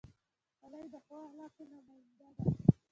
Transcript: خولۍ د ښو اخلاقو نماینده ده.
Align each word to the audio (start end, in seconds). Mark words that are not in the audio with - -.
خولۍ 0.57 0.85
د 0.93 0.95
ښو 1.05 1.15
اخلاقو 1.27 1.63
نماینده 1.71 2.15
ده. 2.33 2.43